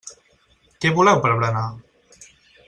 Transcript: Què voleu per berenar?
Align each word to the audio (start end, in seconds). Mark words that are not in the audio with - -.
Què 0.85 0.93
voleu 0.95 1.21
per 1.27 1.35
berenar? 1.35 1.63